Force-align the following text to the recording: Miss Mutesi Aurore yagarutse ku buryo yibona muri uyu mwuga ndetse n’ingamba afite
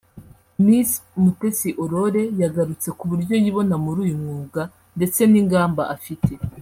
Miss 0.65 0.91
Mutesi 1.21 1.69
Aurore 1.79 2.23
yagarutse 2.41 2.89
ku 2.97 3.03
buryo 3.11 3.33
yibona 3.43 3.75
muri 3.83 3.99
uyu 4.05 4.15
mwuga 4.23 4.61
ndetse 4.97 5.21
n’ingamba 5.31 5.83
afite 5.97 6.31